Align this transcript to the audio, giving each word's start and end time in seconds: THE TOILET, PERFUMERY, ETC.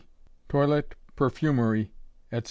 THE 0.47 0.53
TOILET, 0.53 0.95
PERFUMERY, 1.15 1.91
ETC. 2.31 2.39